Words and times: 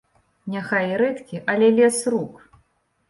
Няхай 0.53 0.87
і 0.95 0.97
рэдкі, 1.03 1.43
але 1.53 1.67
лес 1.81 2.03
рук. 2.15 2.33